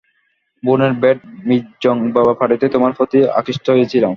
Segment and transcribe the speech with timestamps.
[0.63, 4.09] বোনের bat mitzvah পার্টিতে তোমার প্রতি আকৃষ্ট হয়েছিলাম।